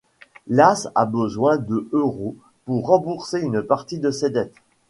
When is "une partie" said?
3.39-3.99